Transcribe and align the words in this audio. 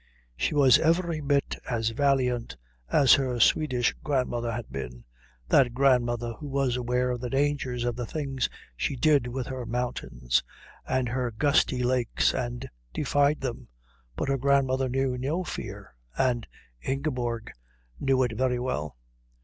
She 0.35 0.55
was 0.55 0.79
every 0.79 1.19
bit 1.21 1.57
as 1.69 1.89
valiant 1.89 2.57
as 2.91 3.13
her 3.13 3.39
Swedish 3.39 3.93
grandmother 4.03 4.51
had 4.51 4.71
been, 4.71 5.03
that 5.49 5.75
grandmother 5.75 6.33
who 6.39 6.47
was 6.47 6.75
aware 6.75 7.11
of 7.11 7.21
the 7.21 7.29
dangers 7.29 7.83
of 7.83 7.95
the 7.95 8.07
things 8.07 8.49
she 8.75 8.95
did 8.95 9.27
with 9.27 9.45
her 9.45 9.63
mountains 9.63 10.41
and 10.87 11.07
her 11.09 11.29
gusty 11.29 11.83
lakes 11.83 12.33
and 12.33 12.67
defied 12.95 13.41
them, 13.41 13.67
but 14.15 14.27
her 14.27 14.39
grandmother 14.39 14.89
knew 14.89 15.19
no 15.19 15.43
fear 15.43 15.93
and 16.17 16.47
Ingeborg 16.81 17.51
knew 17.99 18.23
it 18.23 18.35
very 18.35 18.57
well. 18.59 18.97